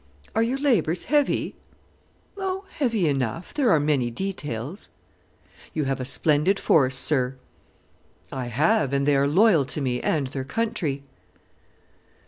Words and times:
"Are 0.33 0.41
your 0.41 0.57
labours 0.57 1.03
heavy?" 1.03 1.53
"Oh, 2.35 2.65
heavy 2.71 3.07
enough; 3.07 3.53
there 3.53 3.69
are 3.69 3.79
many 3.79 4.09
details." 4.09 4.89
"You 5.75 5.83
have 5.83 5.99
a 5.99 6.05
splendid 6.05 6.59
force, 6.59 6.95
sir." 6.97 7.35
"I 8.31 8.47
have, 8.47 8.93
and 8.93 9.05
they 9.05 9.15
are 9.15 9.27
loyal 9.27 9.63
to 9.65 9.79
me 9.79 10.01
and 10.01 10.25
their 10.25 10.43
country." 10.43 11.03